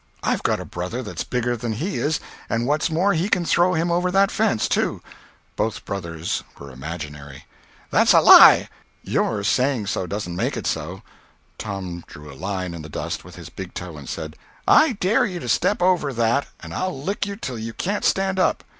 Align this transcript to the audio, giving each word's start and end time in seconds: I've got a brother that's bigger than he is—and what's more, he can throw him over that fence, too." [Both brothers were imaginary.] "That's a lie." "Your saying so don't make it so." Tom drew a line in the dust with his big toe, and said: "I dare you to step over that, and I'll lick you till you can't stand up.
I've 0.23 0.41
got 0.41 0.59
a 0.59 0.65
brother 0.65 1.03
that's 1.03 1.23
bigger 1.23 1.55
than 1.55 1.73
he 1.73 1.97
is—and 1.97 2.65
what's 2.65 2.89
more, 2.89 3.13
he 3.13 3.29
can 3.29 3.45
throw 3.45 3.75
him 3.75 3.91
over 3.91 4.09
that 4.09 4.31
fence, 4.31 4.67
too." 4.67 4.99
[Both 5.55 5.85
brothers 5.85 6.41
were 6.57 6.71
imaginary.] 6.71 7.45
"That's 7.91 8.11
a 8.13 8.19
lie." 8.21 8.67
"Your 9.03 9.43
saying 9.43 9.85
so 9.85 10.07
don't 10.07 10.27
make 10.29 10.57
it 10.57 10.65
so." 10.65 11.03
Tom 11.59 12.03
drew 12.07 12.33
a 12.33 12.33
line 12.33 12.73
in 12.73 12.81
the 12.81 12.89
dust 12.89 13.23
with 13.23 13.35
his 13.35 13.49
big 13.49 13.75
toe, 13.75 13.95
and 13.95 14.09
said: 14.09 14.37
"I 14.67 14.93
dare 14.93 15.23
you 15.25 15.39
to 15.39 15.47
step 15.47 15.83
over 15.83 16.11
that, 16.13 16.47
and 16.61 16.73
I'll 16.73 16.99
lick 16.99 17.27
you 17.27 17.35
till 17.35 17.59
you 17.59 17.71
can't 17.73 18.03
stand 18.03 18.39
up. 18.39 18.63